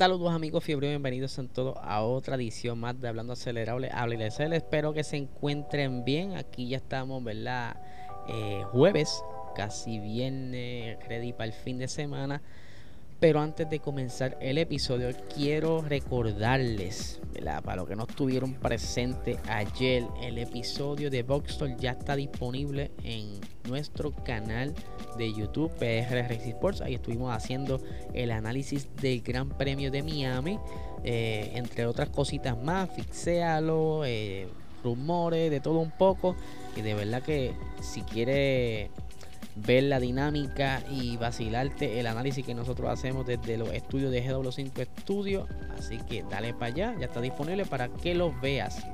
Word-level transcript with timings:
Saludos 0.00 0.32
amigos 0.32 0.64
fiebre, 0.64 0.88
bienvenidos 0.88 1.38
en 1.38 1.50
todo 1.50 1.78
a 1.78 2.00
otra 2.00 2.36
edición 2.36 2.78
más 2.80 2.98
de 2.98 3.06
Hablando 3.06 3.34
Acelerable, 3.34 3.90
Habla 3.92 4.14
y 4.14 4.54
Espero 4.54 4.94
que 4.94 5.04
se 5.04 5.18
encuentren 5.18 6.06
bien. 6.06 6.38
Aquí 6.38 6.70
ya 6.70 6.78
estamos, 6.78 7.22
¿verdad? 7.22 7.76
Eh, 8.26 8.64
jueves, 8.72 9.22
casi 9.54 9.98
viernes, 9.98 10.96
ready 11.06 11.34
para 11.34 11.44
el 11.44 11.52
fin 11.52 11.76
de 11.76 11.86
semana. 11.86 12.40
Pero 13.20 13.42
antes 13.42 13.68
de 13.68 13.80
comenzar 13.80 14.38
el 14.40 14.56
episodio, 14.56 15.10
quiero 15.34 15.82
recordarles, 15.82 17.20
para 17.62 17.76
los 17.76 17.86
que 17.86 17.94
no 17.94 18.04
estuvieron 18.08 18.54
presentes 18.54 19.38
ayer, 19.46 20.04
el 20.22 20.38
episodio 20.38 21.10
de 21.10 21.22
Boxstore 21.22 21.76
ya 21.78 21.90
está 21.90 22.16
disponible 22.16 22.90
en 23.04 23.38
nuestro 23.68 24.12
canal 24.24 24.74
de 25.18 25.34
YouTube, 25.34 25.70
PR 25.72 26.32
Sports. 26.32 26.80
Ahí 26.80 26.94
estuvimos 26.94 27.30
haciendo 27.36 27.82
el 28.14 28.30
análisis 28.30 28.88
del 29.02 29.20
Gran 29.20 29.50
Premio 29.50 29.90
de 29.90 30.02
Miami, 30.02 30.58
eh, 31.04 31.52
entre 31.56 31.84
otras 31.84 32.08
cositas 32.08 32.56
más, 32.62 32.88
fixéalo, 32.88 34.02
eh, 34.06 34.48
rumores, 34.82 35.50
de 35.50 35.60
todo 35.60 35.80
un 35.80 35.90
poco. 35.90 36.36
Y 36.74 36.80
de 36.80 36.94
verdad 36.94 37.22
que 37.22 37.52
si 37.82 38.00
quiere 38.00 38.90
ver 39.56 39.84
la 39.84 40.00
dinámica 40.00 40.82
y 40.90 41.16
vacilarte 41.16 42.00
el 42.00 42.06
análisis 42.06 42.44
que 42.44 42.54
nosotros 42.54 42.90
hacemos 42.90 43.26
desde 43.26 43.56
los 43.56 43.72
estudios 43.72 44.10
de 44.10 44.24
GW5 44.24 44.86
Studio. 45.00 45.46
Así 45.78 45.98
que 45.98 46.24
dale 46.30 46.54
para 46.54 46.66
allá, 46.66 46.94
ya 46.98 47.06
está 47.06 47.20
disponible 47.20 47.64
para 47.66 47.88
que 47.88 48.14
lo 48.14 48.32
veas. 48.40 48.84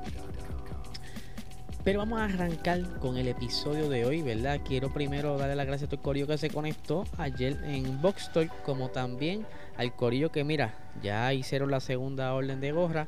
Pero 1.83 1.99
vamos 1.99 2.19
a 2.19 2.25
arrancar 2.25 2.99
con 2.99 3.17
el 3.17 3.29
episodio 3.29 3.87
de 3.87 4.03
hoy, 4.03 4.21
¿verdad? 4.21 4.59
Quiero 4.65 4.91
primero 4.91 5.37
darle 5.37 5.55
las 5.55 5.67
gracias 5.67 5.87
a 5.87 5.89
todo 5.89 6.01
el 6.01 6.03
corillo 6.03 6.27
que 6.27 6.37
se 6.37 6.49
conectó 6.49 7.05
ayer 7.17 7.57
en 7.63 8.01
Box 8.01 8.29
como 8.65 8.89
también 8.89 9.45
al 9.77 9.95
corillo 9.95 10.29
que, 10.29 10.43
mira, 10.43 10.73
ya 11.01 11.31
hicieron 11.33 11.71
la 11.71 11.79
segunda 11.79 12.33
orden 12.33 12.59
de 12.59 12.73
gorra 12.73 13.07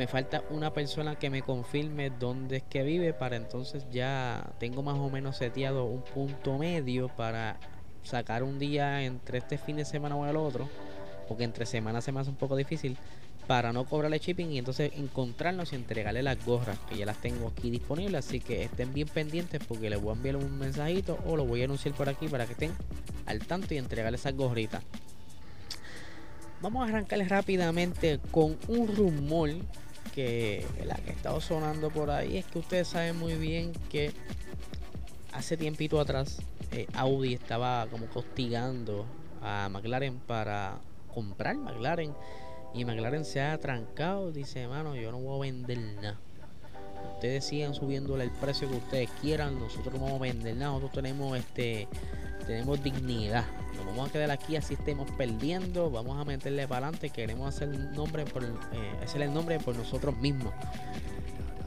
me 0.00 0.06
falta 0.06 0.42
una 0.48 0.72
persona 0.72 1.16
que 1.16 1.28
me 1.28 1.42
confirme 1.42 2.08
dónde 2.08 2.56
es 2.56 2.62
que 2.62 2.82
vive 2.82 3.12
para 3.12 3.36
entonces 3.36 3.84
ya 3.92 4.50
tengo 4.58 4.82
más 4.82 4.96
o 4.96 5.10
menos 5.10 5.36
seteado 5.36 5.84
un 5.84 6.00
punto 6.00 6.56
medio 6.56 7.08
para 7.08 7.58
sacar 8.02 8.42
un 8.42 8.58
día 8.58 9.02
entre 9.02 9.36
este 9.36 9.58
fin 9.58 9.76
de 9.76 9.84
semana 9.84 10.16
o 10.16 10.24
el 10.24 10.36
otro, 10.36 10.70
porque 11.28 11.44
entre 11.44 11.66
semanas 11.66 12.02
se 12.02 12.12
me 12.12 12.20
hace 12.20 12.30
un 12.30 12.36
poco 12.36 12.56
difícil, 12.56 12.96
para 13.46 13.74
no 13.74 13.84
cobrarle 13.84 14.18
shipping 14.18 14.50
y 14.52 14.58
entonces 14.58 14.90
encontrarnos 14.96 15.74
y 15.74 15.76
entregarle 15.76 16.22
las 16.22 16.42
gorras, 16.46 16.78
que 16.88 16.96
ya 16.96 17.04
las 17.04 17.20
tengo 17.20 17.48
aquí 17.48 17.68
disponibles, 17.68 18.24
así 18.26 18.40
que 18.40 18.62
estén 18.62 18.94
bien 18.94 19.08
pendientes 19.08 19.60
porque 19.68 19.90
les 19.90 20.00
voy 20.00 20.14
a 20.14 20.16
enviar 20.16 20.36
un 20.36 20.58
mensajito 20.58 21.18
o 21.26 21.36
lo 21.36 21.44
voy 21.44 21.60
a 21.60 21.66
anunciar 21.66 21.94
por 21.94 22.08
aquí 22.08 22.26
para 22.26 22.46
que 22.46 22.52
estén 22.52 22.72
al 23.26 23.40
tanto 23.40 23.74
y 23.74 23.76
entregarle 23.76 24.16
esas 24.16 24.34
gorritas. 24.34 24.82
Vamos 26.62 26.86
a 26.86 26.90
arrancar 26.90 27.18
rápidamente 27.26 28.20
con 28.30 28.58
un 28.68 28.94
rumor 28.94 29.50
que 30.14 30.66
la 30.84 30.94
que 30.96 31.10
ha 31.10 31.12
estado 31.14 31.40
sonando 31.40 31.90
por 31.90 32.10
ahí. 32.10 32.38
Es 32.38 32.46
que 32.46 32.58
ustedes 32.58 32.88
saben 32.88 33.16
muy 33.16 33.34
bien 33.34 33.72
que 33.90 34.12
hace 35.32 35.56
tiempito 35.56 36.00
atrás 36.00 36.38
eh, 36.72 36.86
Audi 36.94 37.34
estaba 37.34 37.86
como 37.90 38.06
castigando 38.06 39.06
a 39.42 39.68
McLaren 39.70 40.18
para 40.20 40.78
comprar 41.12 41.56
McLaren. 41.56 42.14
Y 42.74 42.84
McLaren 42.84 43.24
se 43.24 43.40
ha 43.40 43.58
trancado 43.58 44.30
dice 44.30 44.62
hermano 44.62 44.94
yo 44.94 45.10
no 45.10 45.18
voy 45.18 45.48
a 45.48 45.52
vender 45.52 45.78
nada. 45.78 46.18
Ustedes 47.14 47.44
sigan 47.44 47.74
subiéndole 47.74 48.24
el 48.24 48.30
precio 48.30 48.68
que 48.68 48.76
ustedes 48.76 49.10
quieran. 49.20 49.58
Nosotros 49.58 49.94
no 49.94 50.00
vamos 50.04 50.20
a 50.20 50.22
vender 50.22 50.56
nada. 50.56 50.72
Nosotros 50.72 50.92
tenemos 50.92 51.36
este 51.38 51.88
tenemos 52.50 52.82
dignidad. 52.82 53.44
Nos 53.76 53.86
vamos 53.86 54.08
a 54.08 54.12
quedar 54.12 54.30
aquí 54.32 54.56
así 54.56 54.74
estemos 54.74 55.08
perdiendo. 55.12 55.88
Vamos 55.88 56.20
a 56.20 56.24
meterle 56.24 56.66
para 56.66 56.88
adelante. 56.88 57.10
Queremos 57.10 57.54
hacer 57.54 57.68
el 57.68 57.92
nombre 57.92 58.24
por, 58.24 58.42
eh, 58.44 58.48
hacer 59.04 59.22
el 59.22 59.32
nombre 59.32 59.60
por 59.60 59.76
nosotros 59.76 60.16
mismos. 60.16 60.52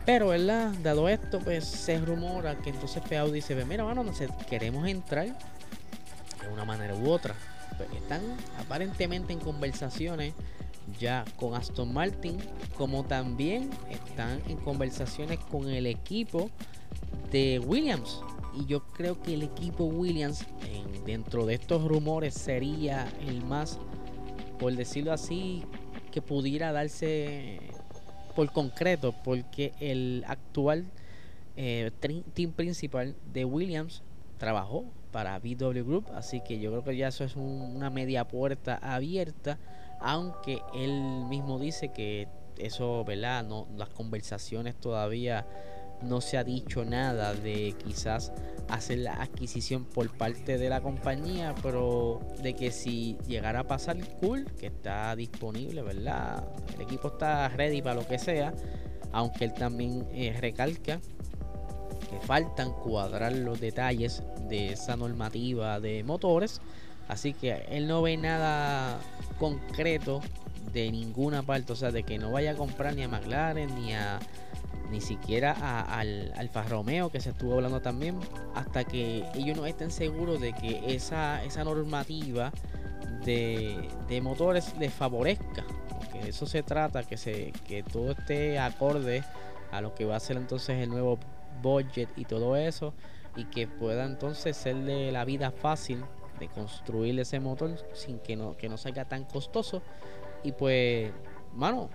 Pero, 0.06 0.28
¿verdad? 0.28 0.74
Dado 0.84 1.08
esto, 1.08 1.40
pues 1.40 1.64
se 1.64 1.98
rumora 2.00 2.58
que 2.58 2.72
entonces 2.72 3.02
Peau 3.08 3.32
dice, 3.32 3.56
mira, 3.64 3.86
bueno, 3.86 4.04
no 4.04 4.14
sé, 4.14 4.28
queremos 4.50 4.86
entrar 4.86 5.28
de 5.28 6.48
una 6.52 6.66
manera 6.66 6.94
u 6.96 7.10
otra. 7.10 7.34
Pues 7.78 7.90
están 7.94 8.22
aparentemente 8.60 9.32
en 9.32 9.40
conversaciones 9.40 10.34
ya 11.00 11.24
con 11.38 11.56
Aston 11.56 11.94
Martin, 11.94 12.38
como 12.76 13.06
también 13.06 13.70
están 13.90 14.42
en 14.50 14.58
conversaciones 14.58 15.40
con 15.50 15.70
el 15.70 15.86
equipo 15.86 16.50
de 17.32 17.60
Williams. 17.60 18.20
Y 18.56 18.66
yo 18.66 18.82
creo 18.94 19.22
que 19.22 19.34
el 19.34 19.44
equipo 19.44 19.86
Williams, 19.86 20.46
dentro 21.06 21.46
de 21.46 21.56
estos 21.56 21.84
rumores, 21.84 22.34
sería 22.34 23.08
el 23.28 23.44
más, 23.44 23.80
por 24.60 24.76
decirlo 24.76 25.12
así, 25.12 25.64
que 26.12 26.22
pudiera 26.22 26.72
darse 26.72 27.60
por 28.36 28.52
concreto, 28.52 29.14
porque 29.24 29.74
el 29.80 30.24
actual 30.28 30.86
eh, 31.56 31.92
team 32.34 32.52
principal 32.52 33.16
de 33.32 33.46
Williams 33.46 34.04
trabajó 34.38 34.86
para 35.12 35.38
BW 35.40 35.84
Group, 35.84 36.08
así 36.14 36.42
que 36.42 36.60
yo 36.60 36.72
creo 36.72 36.84
que 36.84 36.98
ya 36.98 37.08
eso 37.08 37.24
es 37.24 37.36
una 37.36 37.90
media 37.90 38.28
puerta 38.28 38.76
abierta, 38.82 39.60
aunque 40.00 40.62
él 40.74 41.26
mismo 41.30 41.60
dice 41.60 41.92
que 41.92 42.28
eso, 42.58 43.04
¿verdad? 43.06 43.44
No, 43.44 43.68
las 43.78 43.90
conversaciones 43.90 44.76
todavía 44.76 45.46
no 46.04 46.22
se 46.22 46.38
ha 46.38 46.44
dicho 46.44 46.86
nada 46.86 47.34
de 47.34 47.76
quizás 47.84 48.32
hacer 48.70 49.00
la 49.00 49.14
adquisición 49.14 49.86
por 49.86 50.10
parte 50.18 50.58
de 50.58 50.70
la 50.70 50.82
compañía, 50.82 51.54
pero 51.62 52.20
de 52.42 52.54
que 52.56 52.72
si 52.72 53.18
llegara 53.28 53.62
a 53.62 53.64
pasar 53.68 53.98
cool, 54.20 54.46
que 54.60 54.68
está 54.68 55.16
disponible, 55.16 55.82
¿verdad? 55.82 56.48
El 56.76 56.82
equipo 56.82 57.10
está 57.10 57.50
ready 57.50 57.82
para 57.82 57.96
lo 57.96 58.08
que 58.08 58.18
sea, 58.18 58.54
aunque 59.12 59.46
él 59.46 59.54
también 59.54 60.08
eh, 60.14 60.36
recalca 60.40 61.00
que 62.10 62.20
faltan 62.26 62.72
cuadrar 62.72 63.34
los 63.34 63.60
detalles 63.60 64.24
de 64.50 64.74
esa 64.74 64.96
normativa 64.96 65.80
de 65.80 66.04
motores, 66.04 66.62
así 67.08 67.34
que 67.34 67.66
él 67.70 67.88
no 67.88 68.02
ve 68.02 68.18
nada 68.18 69.00
concreto 69.40 70.22
de 70.72 70.92
ninguna 70.92 71.44
parte, 71.44 71.74
o 71.74 71.76
sea, 71.76 71.92
de 71.92 72.04
que 72.04 72.18
no 72.18 72.32
vaya 72.32 72.52
a 72.52 72.56
comprar 72.56 72.96
ni 72.96 73.04
a 73.04 73.08
McLaren 73.08 73.74
ni 73.76 73.94
a 73.94 74.20
ni 74.92 75.02
siquiera 75.02 75.54
al 75.88 76.32
Alfa 76.38 76.62
Romeo 76.64 77.10
que 77.10 77.20
se 77.20 77.32
estuvo 77.32 77.56
hablando 77.56 77.82
también, 77.82 78.20
hasta 78.54 78.84
que 78.84 79.26
ellos 79.34 79.58
no 79.58 79.66
estén 79.66 79.90
seguros 79.90 80.40
de 80.40 80.54
que 80.54 80.94
esa, 80.94 81.44
esa 81.44 81.64
normativa 81.64 82.52
de, 83.26 84.20
motores 84.22 84.76
les 84.78 84.94
favorezca. 84.94 85.66
Porque 85.90 86.30
eso 86.30 86.46
se 86.46 86.64
trata, 86.64 87.04
que, 87.04 87.18
se, 87.18 87.52
que 87.68 87.82
todo 87.82 88.12
esté 88.12 88.60
acorde 88.60 89.24
a 89.72 89.82
lo 89.82 89.96
que 89.96 90.06
va 90.06 90.16
a 90.16 90.20
ser 90.20 90.38
entonces 90.38 90.78
el 90.80 90.90
nuevo 90.90 91.18
budget 91.62 92.10
y 92.16 92.26
todo 92.26 92.56
eso, 92.56 92.94
y 93.36 93.46
que 93.46 93.68
pueda 93.68 94.06
entonces 94.06 94.56
serle 94.56 95.12
la 95.12 95.26
vida 95.26 95.52
fácil 95.52 96.04
de 96.40 96.48
construir 96.50 97.20
ese 97.20 97.40
motor 97.40 97.76
sin 97.94 98.20
que 98.20 98.36
no, 98.36 98.56
que 98.58 98.70
no 98.70 98.78
salga 98.78 99.06
tan 99.06 99.24
costoso. 99.24 99.82
Y 100.44 100.52
pues, 100.52 101.12
mano, 101.56 101.90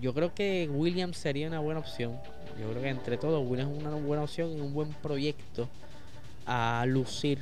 yo 0.00 0.14
creo 0.14 0.34
que 0.34 0.68
Williams 0.72 1.18
sería 1.18 1.48
una 1.48 1.60
buena 1.60 1.80
opción. 1.80 2.18
Yo 2.58 2.70
creo 2.70 2.82
que 2.82 2.88
entre 2.88 3.16
todos 3.16 3.46
Williams 3.46 3.76
es 3.76 3.84
una 3.84 3.96
buena 3.96 4.24
opción 4.24 4.56
y 4.56 4.60
un 4.60 4.72
buen 4.72 4.90
proyecto 4.94 5.68
a 6.46 6.84
lucir 6.86 7.38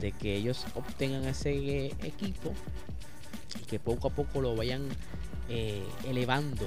de 0.00 0.12
que 0.12 0.36
ellos 0.36 0.66
obtengan 0.74 1.24
ese 1.24 1.86
equipo 1.86 2.52
y 3.60 3.64
que 3.64 3.78
poco 3.78 4.08
a 4.08 4.10
poco 4.10 4.40
lo 4.40 4.54
vayan 4.54 4.88
eh, 5.48 5.84
elevando 6.06 6.66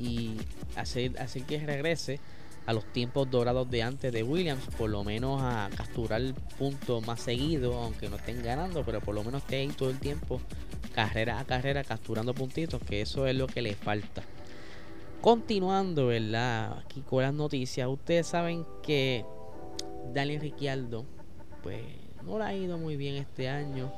y 0.00 0.36
hacer, 0.76 1.18
hacer 1.20 1.42
que 1.42 1.58
regrese 1.58 2.20
a 2.68 2.74
los 2.74 2.84
tiempos 2.92 3.30
dorados 3.30 3.70
de 3.70 3.82
antes 3.82 4.12
de 4.12 4.22
Williams, 4.22 4.62
por 4.76 4.90
lo 4.90 5.02
menos 5.02 5.40
a 5.40 5.70
capturar 5.74 6.20
puntos 6.58 7.06
más 7.06 7.18
seguidos, 7.18 7.74
aunque 7.74 8.10
no 8.10 8.16
estén 8.16 8.42
ganando, 8.42 8.84
pero 8.84 9.00
por 9.00 9.14
lo 9.14 9.24
menos 9.24 9.40
esté 9.40 9.56
ahí 9.56 9.68
todo 9.68 9.88
el 9.88 9.98
tiempo, 9.98 10.38
carrera 10.94 11.40
a 11.40 11.46
carrera, 11.46 11.82
capturando 11.82 12.34
puntitos, 12.34 12.82
que 12.82 13.00
eso 13.00 13.26
es 13.26 13.34
lo 13.34 13.46
que 13.46 13.62
le 13.62 13.74
falta. 13.74 14.22
Continuando, 15.22 16.08
¿verdad? 16.08 16.80
Aquí 16.84 17.00
con 17.00 17.22
las 17.22 17.32
noticias. 17.32 17.88
Ustedes 17.88 18.26
saben 18.26 18.66
que 18.82 19.24
Daniel 20.12 20.42
Ricciardo, 20.42 21.06
pues 21.62 21.80
no 22.22 22.38
le 22.38 22.44
ha 22.44 22.54
ido 22.54 22.76
muy 22.76 22.98
bien 22.98 23.14
este 23.14 23.48
año. 23.48 23.90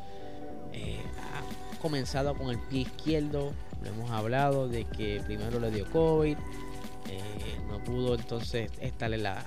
Eh, 0.73 1.01
ha 1.19 1.77
comenzado 1.83 2.37
con 2.37 2.51
el 2.51 2.61
pie 2.69 2.83
izquierdo. 2.83 3.51
Lo 3.83 3.89
hemos 3.89 4.13
hablado 4.13 4.69
de 4.69 4.85
que 4.85 5.21
primero 5.27 5.59
le 5.59 5.73
dio 5.73 5.91
COVID. 5.91 6.37
Eh, 7.11 7.59
no 7.69 7.83
pudo 7.83 8.15
entonces 8.15 8.71
estar 8.81 9.13
en 9.13 9.25
la, 9.25 9.45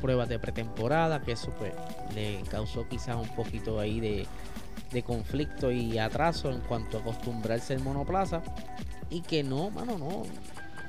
prueba 0.00 0.26
de 0.26 0.38
pretemporada. 0.38 1.22
Que 1.22 1.32
eso 1.32 1.52
pues 1.58 1.72
le 2.14 2.42
causó 2.50 2.88
quizás 2.88 3.16
un 3.16 3.28
poquito 3.36 3.78
ahí 3.78 4.00
de, 4.00 4.26
de 4.90 5.02
conflicto 5.02 5.70
y 5.70 5.98
atraso 5.98 6.50
en 6.50 6.60
cuanto 6.60 6.98
a 6.98 7.00
acostumbrarse 7.00 7.74
al 7.74 7.80
monoplaza. 7.80 8.42
Y 9.10 9.20
que 9.20 9.44
no, 9.44 9.70
mano, 9.70 9.98
no 9.98 10.24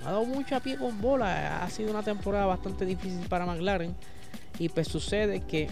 ha 0.04 0.12
dado 0.12 0.26
mucho 0.26 0.56
a 0.56 0.60
pie 0.60 0.78
con 0.78 1.00
bola. 1.00 1.64
Ha 1.64 1.70
sido 1.70 1.92
una 1.92 2.04
temporada 2.04 2.46
bastante 2.48 2.86
difícil 2.86 3.28
para 3.28 3.46
McLaren. 3.46 3.96
Y 4.58 4.70
pues 4.70 4.88
sucede 4.88 5.42
que 5.42 5.68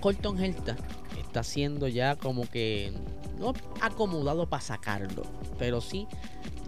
Colton 0.00 0.42
Herta 0.42 0.76
está 1.20 1.40
haciendo 1.40 1.88
ya 1.88 2.16
como 2.16 2.48
que 2.48 2.92
no 3.38 3.52
acomodado 3.80 4.48
para 4.48 4.62
sacarlo, 4.62 5.22
pero 5.58 5.80
sí 5.80 6.06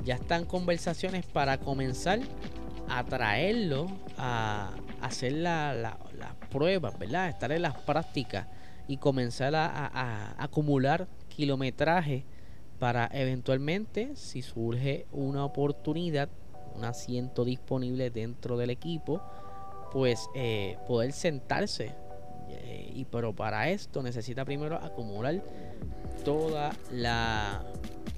ya 0.04 0.14
están 0.14 0.44
conversaciones 0.44 1.26
para 1.26 1.58
comenzar 1.58 2.20
a 2.88 3.04
traerlo 3.04 3.86
a 4.18 4.72
hacer 5.00 5.32
las 5.32 5.76
la, 5.76 5.96
pruebas, 6.50 6.98
¿verdad? 6.98 7.28
Estar 7.28 7.52
en 7.52 7.62
las 7.62 7.78
prácticas 7.82 8.46
y 8.88 8.96
comenzar 8.96 9.54
a, 9.54 10.34
acumular 10.38 11.06
kilometraje 11.28 12.24
para 12.78 13.08
eventualmente, 13.12 14.16
si 14.16 14.42
surge 14.42 15.06
una 15.12 15.44
oportunidad, 15.44 16.28
un 16.74 16.84
asiento 16.84 17.44
disponible 17.44 18.10
dentro 18.10 18.56
del 18.56 18.70
equipo, 18.70 19.22
pues 19.92 20.28
eh, 20.34 20.76
poder 20.86 21.12
sentarse. 21.12 21.94
Eh, 22.48 22.90
y 22.94 23.04
pero 23.04 23.32
para 23.34 23.68
esto 23.68 24.02
necesita 24.02 24.44
primero 24.44 24.76
acumular 24.76 25.40
toda 26.24 26.72
la 26.90 27.62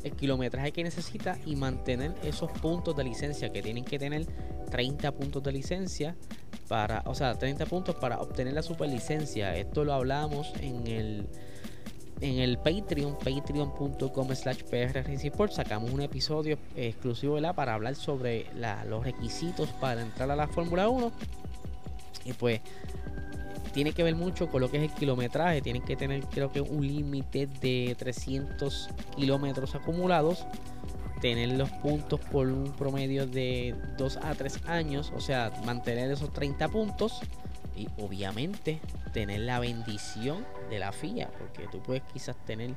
el 0.02 0.12
kilometraje 0.12 0.72
que 0.72 0.84
necesita 0.84 1.38
y 1.46 1.56
mantener 1.56 2.14
esos 2.22 2.50
puntos 2.50 2.96
de 2.96 3.04
licencia 3.04 3.52
que 3.52 3.62
tienen 3.62 3.84
que 3.84 3.98
tener 3.98 4.26
30 4.70 5.12
puntos 5.12 5.42
de 5.42 5.52
licencia 5.52 6.16
para, 6.68 7.02
o 7.06 7.14
sea, 7.14 7.34
30 7.34 7.66
puntos 7.66 7.94
para 7.96 8.20
obtener 8.20 8.54
la 8.54 8.62
superlicencia. 8.62 9.56
Esto 9.56 9.84
lo 9.84 9.92
hablamos 9.92 10.52
en 10.60 10.86
el 10.86 11.28
en 12.22 12.38
el 12.38 12.56
Patreon, 12.56 13.18
patreon.com 13.18 14.34
slash 14.34 14.62
Sacamos 15.50 15.90
un 15.90 16.02
episodio 16.02 16.56
exclusivo 16.76 17.40
la 17.40 17.52
para 17.52 17.74
hablar 17.74 17.96
sobre 17.96 18.46
los 18.86 19.04
requisitos 19.04 19.68
para 19.80 20.02
entrar 20.02 20.30
a 20.30 20.36
la 20.36 20.46
Fórmula 20.46 20.88
1. 20.88 21.10
Y 22.24 22.32
pues 22.34 22.60
tiene 23.72 23.92
que 23.92 24.02
ver 24.02 24.14
mucho 24.14 24.48
con 24.48 24.60
lo 24.60 24.70
que 24.70 24.78
es 24.78 24.82
el 24.84 24.90
kilometraje. 24.90 25.62
Tienen 25.62 25.82
que 25.82 25.96
tener 25.96 26.24
creo 26.26 26.52
que 26.52 26.60
un 26.60 26.86
límite 26.86 27.46
de 27.46 27.94
300 27.98 28.90
kilómetros 29.16 29.74
acumulados. 29.74 30.46
Tener 31.20 31.50
los 31.50 31.70
puntos 31.70 32.20
por 32.20 32.48
un 32.48 32.72
promedio 32.72 33.26
de 33.26 33.74
2 33.96 34.18
a 34.22 34.34
3 34.34 34.66
años. 34.66 35.12
O 35.16 35.20
sea, 35.20 35.52
mantener 35.64 36.10
esos 36.10 36.32
30 36.32 36.68
puntos. 36.68 37.20
Y 37.74 37.88
obviamente 37.98 38.80
tener 39.14 39.40
la 39.40 39.58
bendición 39.58 40.44
de 40.68 40.78
la 40.78 40.92
FIA. 40.92 41.30
Porque 41.38 41.66
tú 41.70 41.82
puedes 41.82 42.02
quizás 42.12 42.36
tener 42.44 42.74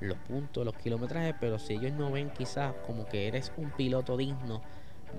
los 0.00 0.18
puntos, 0.18 0.64
los 0.64 0.76
kilometrajes. 0.76 1.34
Pero 1.40 1.58
si 1.58 1.74
ellos 1.74 1.92
no 1.92 2.12
ven 2.12 2.30
quizás 2.30 2.72
como 2.86 3.06
que 3.06 3.26
eres 3.26 3.52
un 3.56 3.70
piloto 3.70 4.16
digno 4.16 4.62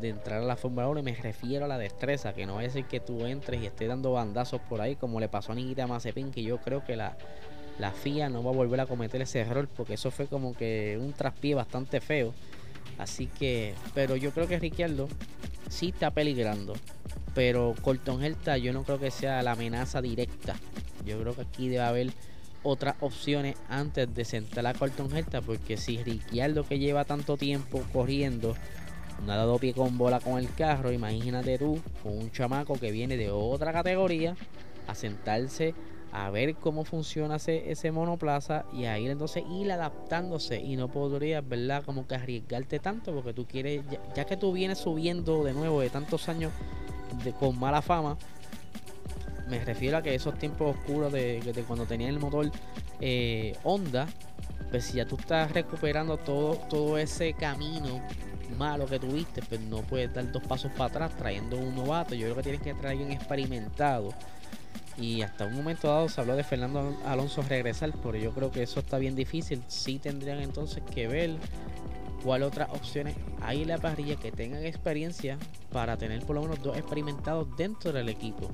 de 0.02 0.10
entrar 0.10 0.42
a 0.42 0.46
la 0.46 0.56
Fórmula 0.56 0.88
1 0.88 1.00
y 1.00 1.04
me 1.04 1.16
refiero 1.16 1.66
a 1.66 1.68
la 1.68 1.78
destreza, 1.78 2.34
que 2.34 2.46
no 2.46 2.56
vaya 2.56 2.70
a 2.70 2.72
ser 2.72 2.86
que 2.86 3.00
tú 3.00 3.26
entres 3.26 3.62
y 3.62 3.66
estés 3.66 3.88
dando 3.88 4.12
bandazos 4.12 4.62
por 4.62 4.82
ahí 4.82 4.96
como 4.96 5.20
le 5.20 5.28
pasó 5.28 5.52
a 5.52 5.56
Nikita 5.56 5.88
Mazepin, 5.88 6.32
que 6.32 6.44
yo 6.44 6.58
creo 6.60 6.86
que 6.86 6.96
la, 6.96 7.18
la 7.80 7.92
FIA 7.92 8.30
no 8.30 8.44
va 8.44 8.52
a 8.52 8.56
volver 8.56 8.80
a 8.80 8.86
cometer 8.86 9.22
ese 9.22 9.40
error 9.40 9.68
porque 9.76 9.96
eso 9.96 10.12
fue 10.12 10.28
como 10.28 10.56
que 10.56 10.98
un 11.02 11.14
traspié 11.14 11.56
bastante 11.56 12.02
feo. 12.02 12.34
Así 12.98 13.28
que, 13.28 13.76
pero 13.94 14.16
yo 14.16 14.32
creo 14.32 14.48
que 14.48 14.60
Ricciardo 14.60 15.08
sí 15.70 15.90
está 15.90 16.12
peligrando. 16.12 16.74
Pero 17.36 17.76
Colton 17.82 18.24
Herta 18.24 18.58
yo 18.58 18.74
no 18.74 18.84
creo 18.84 19.00
que 19.00 19.12
sea 19.12 19.44
la 19.44 19.52
amenaza 19.52 20.02
directa. 20.02 20.56
Yo 21.06 21.20
creo 21.20 21.36
que 21.36 21.42
aquí 21.42 21.70
debe 21.70 21.84
haber 21.84 22.14
otras 22.64 22.96
opciones 23.00 23.56
antes 23.70 24.14
de 24.14 24.26
sentar 24.26 24.66
a 24.66 24.74
Colton 24.74 25.16
Herta. 25.16 25.42
Porque 25.42 25.78
si 25.78 26.02
Ricciardo 26.02 26.64
que 26.64 26.80
lleva 26.80 27.06
tanto 27.06 27.38
tiempo 27.38 27.84
corriendo 27.94 28.56
no 29.26 29.34
ha 29.34 29.36
dado 29.36 29.58
pie 29.58 29.74
con 29.74 29.98
bola 29.98 30.20
con 30.20 30.38
el 30.38 30.54
carro, 30.54 30.92
imagínate 30.92 31.58
tú 31.58 31.80
un 32.04 32.32
chamaco 32.32 32.76
que 32.76 32.92
viene 32.92 33.18
de 33.18 33.32
otra 33.32 33.74
categoría 33.74 34.36
a 34.88 34.96
sentarse 34.96 35.74
a 36.12 36.30
ver 36.30 36.56
cómo 36.56 36.86
funciona 36.86 37.36
ese, 37.36 37.70
ese 37.70 37.92
monoplaza 37.92 38.66
y 38.74 38.86
a 38.86 38.98
ir 38.98 39.12
entonces 39.12 39.44
ir 39.50 39.72
adaptándose 39.72 40.60
y 40.60 40.76
no 40.76 40.88
podrías, 40.88 41.48
¿verdad? 41.48 41.84
Como 41.84 42.08
que 42.08 42.16
arriesgarte 42.16 42.80
tanto 42.80 43.14
porque 43.14 43.34
tú 43.34 43.46
quieres, 43.46 43.84
ya, 44.16 44.26
que 44.26 44.38
tú 44.38 44.54
vienes 44.54 44.80
subiendo 44.80 45.44
de 45.44 45.54
nuevo 45.54 45.82
de 45.82 45.90
tantos 45.90 46.30
años 46.30 46.52
de, 47.24 47.34
con 47.34 47.60
mala 47.60 47.82
fama, 47.82 48.18
me 49.50 49.64
refiero 49.64 49.98
a 49.98 50.02
que 50.02 50.16
esos 50.16 50.38
tiempos 50.38 50.76
oscuros 50.76 51.12
de, 51.12 51.64
cuando 51.68 51.86
tenía 51.86 52.10
el 52.10 52.20
motor 52.20 52.50
eh, 53.00 53.56
Honda, 53.64 54.08
pues 54.72 54.86
si 54.86 54.98
ya 54.98 55.06
tú 55.06 55.16
estás 55.18 55.52
recuperando 55.52 56.18
todo, 56.18 56.56
todo 56.70 56.98
ese 56.98 57.34
camino 57.34 58.02
malo 58.56 58.86
que 58.86 59.00
tuviste, 59.00 59.42
pues 59.42 59.60
no 59.62 59.82
puedes 59.82 60.14
dar 60.14 60.32
dos 60.32 60.44
pasos 60.44 60.72
para 60.72 60.86
atrás 60.86 61.18
trayendo 61.18 61.58
un 61.58 61.76
novato. 61.76 62.16
Yo 62.16 62.26
creo 62.26 62.36
que 62.36 62.44
tienes 62.44 62.62
que 62.62 62.74
traer 62.74 62.98
alguien 62.98 63.12
experimentado. 63.12 64.14
Y 64.98 65.22
hasta 65.22 65.46
un 65.46 65.56
momento 65.56 65.88
dado 65.88 66.10
se 66.10 66.20
habló 66.20 66.36
de 66.36 66.44
Fernando 66.44 66.98
Alonso 67.06 67.44
regresar, 67.44 67.94
pero 68.02 68.18
yo 68.18 68.32
creo 68.32 68.52
que 68.52 68.64
eso 68.64 68.80
está 68.80 68.98
bien 68.98 69.16
difícil. 69.16 69.62
Sí 69.68 70.00
tendrían 70.00 70.40
entonces 70.40 70.82
que 70.94 71.08
ver 71.08 71.36
cuál 72.24 72.44
otras 72.44 72.70
opciones 72.72 73.16
hay 73.42 73.62
en 73.62 73.68
la 73.68 73.78
parrilla 73.78 74.16
que 74.16 74.32
tengan 74.32 74.66
experiencia 74.66 75.38
para 75.72 75.98
tener 75.98 76.26
por 76.26 76.36
lo 76.36 76.42
menos 76.42 76.62
dos 76.64 76.76
experimentados 76.76 77.48
dentro 77.56 77.94
del 77.94 78.10
equipo. 78.10 78.50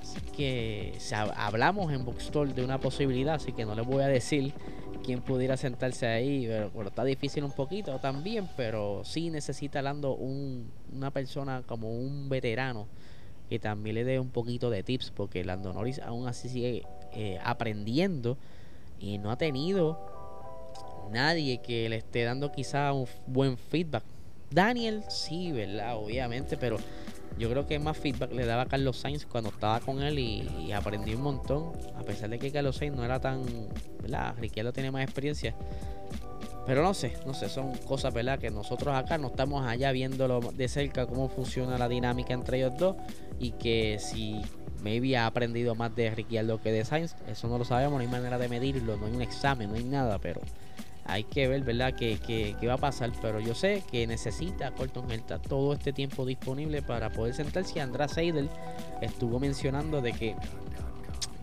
Así 0.00 0.20
que 0.36 0.98
hablamos 1.36 1.92
en 1.92 2.04
Bookstore 2.04 2.52
de 2.52 2.64
una 2.64 2.80
posibilidad, 2.80 3.34
así 3.34 3.52
que 3.52 3.64
no 3.64 3.76
les 3.76 3.86
voy 3.86 4.02
a 4.02 4.08
decir 4.08 4.52
quién 5.10 5.22
pudiera 5.22 5.56
sentarse 5.56 6.06
ahí, 6.06 6.46
pero, 6.46 6.86
está 6.86 7.02
difícil 7.02 7.42
un 7.42 7.50
poquito 7.50 7.98
también, 7.98 8.48
pero 8.56 9.02
sí 9.04 9.28
necesita 9.28 9.82
Lando 9.82 10.14
un, 10.14 10.70
una 10.92 11.10
persona 11.10 11.64
como 11.66 11.90
un 11.90 12.28
veterano 12.28 12.86
que 13.48 13.58
también 13.58 13.96
le 13.96 14.04
dé 14.04 14.20
un 14.20 14.30
poquito 14.30 14.70
de 14.70 14.84
tips, 14.84 15.10
porque 15.10 15.44
Lando 15.44 15.72
Norris 15.72 15.98
aún 15.98 16.28
así 16.28 16.48
sigue 16.48 16.84
eh, 17.12 17.40
aprendiendo 17.42 18.38
y 19.00 19.18
no 19.18 19.32
ha 19.32 19.36
tenido 19.36 19.98
nadie 21.10 21.58
que 21.58 21.88
le 21.88 21.96
esté 21.96 22.22
dando 22.22 22.52
quizá 22.52 22.92
un 22.92 23.08
buen 23.26 23.58
feedback. 23.58 24.04
Daniel 24.52 25.02
sí, 25.08 25.50
¿verdad? 25.50 25.96
Obviamente, 25.96 26.56
pero 26.56 26.76
yo 27.40 27.48
creo 27.48 27.66
que 27.66 27.78
más 27.78 27.96
feedback 27.96 28.32
le 28.32 28.44
daba 28.44 28.62
a 28.62 28.66
Carlos 28.66 28.98
Sainz 28.98 29.24
cuando 29.24 29.48
estaba 29.48 29.80
con 29.80 30.02
él 30.02 30.18
y, 30.18 30.72
aprendí 30.72 31.14
un 31.14 31.22
montón. 31.22 31.72
A 31.96 32.02
pesar 32.02 32.28
de 32.28 32.38
que 32.38 32.52
Carlos 32.52 32.76
Sainz 32.76 32.94
no 32.94 33.04
era 33.04 33.18
tan. 33.18 33.42
¿verdad? 34.02 34.34
Riquelme 34.38 34.72
tiene 34.72 34.90
más 34.90 35.02
experiencia. 35.02 35.54
Pero 36.66 36.82
no 36.82 36.92
sé, 36.92 37.14
no 37.26 37.32
sé, 37.32 37.48
son 37.48 37.74
cosas, 37.78 38.12
¿verdad? 38.12 38.38
Que 38.38 38.50
nosotros 38.50 38.94
acá 38.94 39.16
no 39.16 39.28
estamos 39.28 39.66
allá 39.66 39.90
viéndolo 39.90 40.40
de 40.40 40.68
cerca 40.68 41.06
cómo 41.06 41.28
funciona 41.28 41.78
la 41.78 41.88
dinámica 41.88 42.34
entre 42.34 42.58
ellos 42.58 42.74
dos. 42.78 42.96
Y 43.38 43.52
que 43.52 43.98
si 43.98 44.42
maybe 44.82 45.16
ha 45.16 45.26
aprendido 45.26 45.74
más 45.74 45.96
de 45.96 46.10
Ricciardo 46.10 46.60
que 46.60 46.72
de 46.72 46.84
Sainz, 46.84 47.16
eso 47.26 47.48
no 47.48 47.56
lo 47.56 47.64
sabemos, 47.64 47.94
no 47.94 48.00
hay 48.00 48.08
manera 48.08 48.36
de 48.36 48.48
medirlo, 48.48 48.98
no 48.98 49.06
hay 49.06 49.12
un 49.12 49.22
examen, 49.22 49.70
no 49.70 49.76
hay 49.76 49.84
nada, 49.84 50.18
pero 50.18 50.42
hay 51.04 51.24
que 51.24 51.48
ver, 51.48 51.62
¿verdad?, 51.62 51.94
qué, 51.94 52.56
va 52.66 52.74
a 52.74 52.78
pasar. 52.78 53.10
Pero 53.20 53.40
yo 53.40 53.54
sé 53.54 53.82
que 53.90 54.06
necesita 54.06 54.70
Colton 54.72 55.10
Herta 55.10 55.38
todo 55.38 55.72
este 55.72 55.92
tiempo 55.92 56.24
disponible 56.24 56.82
para 56.82 57.10
poder 57.10 57.34
sentarse. 57.34 57.78
Y 57.78 57.80
András 57.80 58.12
Seidel 58.12 58.48
estuvo 59.00 59.40
mencionando 59.40 60.00
de 60.00 60.12
que 60.12 60.36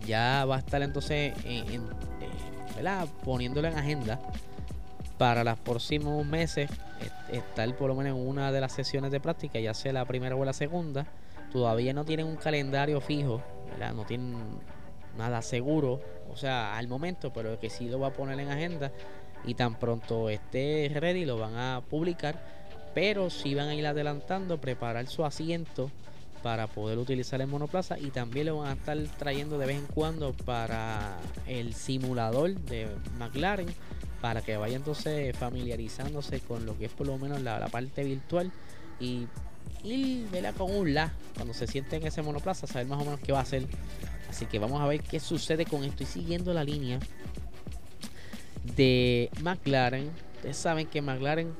ya 0.06 0.44
va 0.44 0.56
a 0.56 0.58
estar 0.60 0.82
entonces, 0.82 1.34
en, 1.44 1.82
eh, 1.82 1.88
¿verdad?, 2.76 3.06
poniéndolo 3.24 3.68
en 3.68 3.76
agenda 3.76 4.20
para 5.18 5.44
los 5.44 5.58
próximos 5.58 6.24
meses. 6.24 6.70
Estar 7.30 7.76
por 7.76 7.88
lo 7.88 7.94
menos 7.94 8.18
en 8.18 8.26
una 8.26 8.50
de 8.50 8.60
las 8.60 8.72
sesiones 8.72 9.10
de 9.10 9.20
práctica, 9.20 9.60
ya 9.60 9.74
sea 9.74 9.92
la 9.92 10.04
primera 10.04 10.34
o 10.34 10.44
la 10.44 10.52
segunda. 10.52 11.06
Todavía 11.52 11.92
no 11.92 12.04
tienen 12.04 12.26
un 12.26 12.36
calendario 12.36 13.00
fijo, 13.00 13.42
¿verdad? 13.70 13.94
No 13.94 14.04
tienen 14.04 14.36
nada 15.16 15.42
seguro, 15.42 16.00
o 16.30 16.36
sea, 16.36 16.76
al 16.76 16.88
momento, 16.88 17.32
pero 17.32 17.58
que 17.58 17.70
sí 17.70 17.88
lo 17.88 17.98
va 17.98 18.08
a 18.08 18.12
poner 18.12 18.38
en 18.38 18.50
agenda 18.50 18.92
y 19.44 19.54
tan 19.54 19.78
pronto 19.78 20.28
esté 20.28 20.90
ready 20.94 21.24
lo 21.24 21.38
van 21.38 21.56
a 21.56 21.82
publicar, 21.88 22.42
pero 22.94 23.30
si 23.30 23.54
van 23.54 23.68
a 23.68 23.74
ir 23.74 23.86
adelantando, 23.86 24.60
preparar 24.60 25.06
su 25.06 25.24
asiento 25.24 25.90
para 26.42 26.66
poder 26.66 26.98
utilizar 26.98 27.40
el 27.40 27.48
monoplaza 27.48 27.98
y 27.98 28.10
también 28.10 28.46
lo 28.46 28.58
van 28.58 28.68
a 28.68 28.72
estar 28.72 28.96
trayendo 29.18 29.58
de 29.58 29.66
vez 29.66 29.76
en 29.76 29.86
cuando 29.86 30.32
para 30.32 31.16
el 31.46 31.74
simulador 31.74 32.54
de 32.54 32.88
McLaren 33.18 33.68
para 34.20 34.42
que 34.42 34.56
vaya 34.56 34.76
entonces 34.76 35.36
familiarizándose 35.36 36.40
con 36.40 36.66
lo 36.66 36.76
que 36.78 36.86
es 36.86 36.92
por 36.92 37.06
lo 37.06 37.18
menos 37.18 37.40
la, 37.40 37.66
parte 37.68 38.04
virtual 38.04 38.50
y 39.00 39.26
ir 39.84 40.26
con 40.56 40.74
un 40.74 40.94
la 40.94 41.12
cuando 41.34 41.54
se 41.54 41.66
siente 41.66 41.96
en 41.96 42.06
ese 42.06 42.22
monoplaza 42.22 42.66
saber 42.66 42.86
más 42.86 43.00
o 43.00 43.04
menos 43.04 43.20
qué 43.20 43.32
va 43.32 43.38
a 43.38 43.42
hacer. 43.42 43.64
Así 44.28 44.46
que 44.46 44.58
vamos 44.58 44.80
a 44.80 44.86
ver 44.86 45.00
qué 45.00 45.20
sucede 45.20 45.64
con 45.64 45.84
esto 45.84 46.02
y 46.02 46.06
siguiendo 46.06 46.52
la 46.52 46.64
línea 46.64 46.98
de 48.76 49.30
McLaren. 49.42 50.10
Ustedes 50.36 50.56
saben 50.56 50.86
que 50.86 51.02
McLaren 51.02 51.52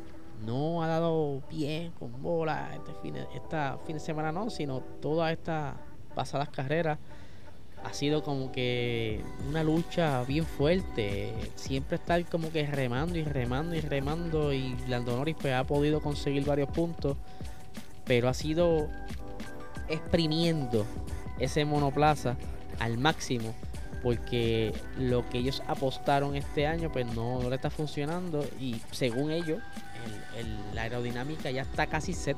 no 0.47 0.83
ha 0.83 0.87
dado 0.87 1.43
pie 1.49 1.91
con 1.99 2.23
bola 2.23 2.71
este 2.75 2.93
fin 3.03 3.17
esta 3.35 3.79
fin 3.87 3.97
de 3.97 4.01
semana, 4.01 4.33
no, 4.33 4.51
sino 4.51 4.81
todas 5.01 5.33
estas 5.33 5.75
pasadas 6.15 6.49
carreras. 6.49 6.99
Ha 7.85 7.93
sido 7.93 8.25
como 8.25 8.51
que 8.51 9.23
una 9.49 9.63
lucha 9.63 10.25
bien 10.25 10.45
fuerte. 10.45 11.33
Siempre 11.55 11.97
estar 11.97 12.25
como 12.27 12.51
que 12.51 12.67
remando 12.67 13.17
y 13.19 13.23
remando 13.23 13.77
y 13.77 13.81
remando. 13.81 14.53
Y 14.53 14.77
Lando 14.89 15.17
Norris 15.17 15.37
pues, 15.41 15.55
ha 15.55 15.65
podido 15.65 16.01
conseguir 16.01 16.45
varios 16.45 16.69
puntos. 16.71 17.17
Pero 18.05 18.29
ha 18.29 18.35
sido 18.35 18.89
exprimiendo 19.89 20.87
ese 21.39 21.65
monoplaza 21.65 22.37
al 22.81 22.99
máximo 22.99 23.55
porque 24.03 24.73
lo 24.99 25.29
que 25.29 25.39
ellos 25.39 25.63
apostaron 25.67 26.37
este 26.37 26.67
año 26.67 26.91
pues 26.93 27.07
no, 27.15 27.49
le 27.49 27.57
está 27.57 27.71
funcionando 27.71 28.45
y 28.61 28.77
según 28.93 29.31
ellos 29.31 29.61
la 30.75 30.83
aerodinámica 30.83 31.51
ya 31.51 31.63
está 31.63 31.87
casi 31.87 32.13
set 32.13 32.37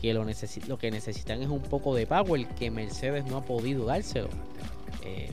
que 0.00 0.12
lo, 0.12 0.26
lo 0.68 0.78
que 0.78 0.90
necesitan 0.90 1.40
es 1.40 1.48
un 1.48 1.62
poco 1.62 1.94
de 1.94 2.06
power 2.06 2.46
que 2.48 2.70
Mercedes 2.70 3.24
no 3.24 3.38
ha 3.38 3.44
podido 3.44 3.86
dárselo. 3.86 4.28
Eh, 5.02 5.30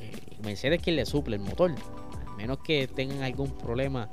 eh, 0.00 0.12
Mercedes 0.44 0.80
quien 0.80 0.96
le 0.96 1.06
suple 1.06 1.36
el 1.36 1.42
motor 1.42 1.72
al 1.72 2.36
menos 2.36 2.58
que 2.58 2.86
tengan 2.86 3.22
algún 3.22 3.50
problema 3.50 4.08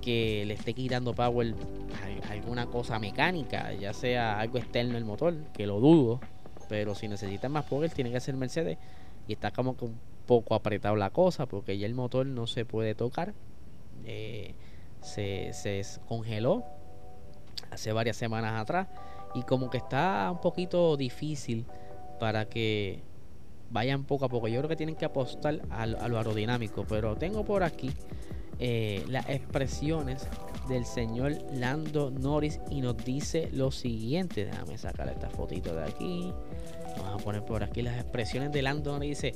que 0.00 0.44
le 0.46 0.54
esté 0.54 0.74
quitando 0.74 1.14
power 1.14 1.54
alguna 2.30 2.66
cosa 2.66 2.98
mecánica 2.98 3.72
ya 3.72 3.92
sea 3.92 4.40
algo 4.40 4.58
externo 4.58 4.98
el 4.98 5.04
motor 5.04 5.34
que 5.52 5.66
lo 5.66 5.80
dudo 5.80 6.20
pero 6.74 6.96
si 6.96 7.06
necesitan 7.06 7.52
más 7.52 7.66
power 7.66 7.88
tiene 7.92 8.10
que 8.10 8.18
ser 8.18 8.34
Mercedes 8.34 8.78
y 9.28 9.34
está 9.34 9.52
como 9.52 9.76
que 9.76 9.84
un 9.84 9.96
poco 10.26 10.56
apretado 10.56 10.96
la 10.96 11.10
cosa 11.10 11.46
porque 11.46 11.78
ya 11.78 11.86
el 11.86 11.94
motor 11.94 12.26
no 12.26 12.48
se 12.48 12.64
puede 12.64 12.96
tocar. 12.96 13.32
Eh, 14.04 14.56
se, 15.00 15.52
se 15.52 15.82
congeló 16.08 16.64
hace 17.70 17.92
varias 17.92 18.16
semanas 18.16 18.60
atrás 18.60 18.88
y 19.36 19.42
como 19.42 19.70
que 19.70 19.76
está 19.76 20.28
un 20.32 20.40
poquito 20.40 20.96
difícil 20.96 21.64
para 22.18 22.48
que 22.48 23.04
vayan 23.70 24.02
poco 24.02 24.24
a 24.24 24.28
poco. 24.28 24.48
Yo 24.48 24.58
creo 24.58 24.68
que 24.68 24.74
tienen 24.74 24.96
que 24.96 25.04
apostar 25.04 25.60
a, 25.70 25.86
lo 25.86 26.18
aerodinámico, 26.18 26.84
pero 26.88 27.14
tengo 27.14 27.44
por 27.44 27.62
aquí 27.62 27.92
eh, 28.58 29.04
las 29.08 29.28
expresiones 29.28 30.26
del 30.68 30.86
señor 30.86 31.36
Lando 31.52 32.10
Norris 32.10 32.60
y 32.70 32.80
nos 32.80 32.96
dice 33.04 33.48
lo 33.52 33.70
siguiente. 33.70 34.44
Déjame 34.44 34.78
sacar 34.78 35.08
esta 35.08 35.28
fotito 35.28 35.74
de 35.74 35.84
aquí. 35.84 36.32
Vamos 36.98 37.20
a 37.20 37.24
poner 37.24 37.44
por 37.44 37.62
aquí 37.62 37.82
las 37.82 37.96
expresiones 37.96 38.52
de 38.52 38.62
Lando 38.62 38.92
Norris. 38.92 39.20
Dice, 39.20 39.34